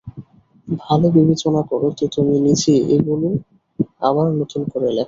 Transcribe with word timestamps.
ভাল 0.67 1.01
বিবেচনা 1.15 1.61
কর 1.69 1.81
তো 1.97 2.05
তুমি 2.15 2.35
নিজে 2.47 2.73
ওগুলি 2.93 3.29
আবার 4.01 4.27
নতুন 4.39 4.61
করে 4.71 4.87
লেখ। 4.87 4.99